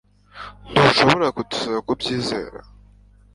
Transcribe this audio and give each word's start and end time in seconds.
Ntushobora 0.71 1.25
kudusaba 1.35 1.77
kubyizera 1.87 2.59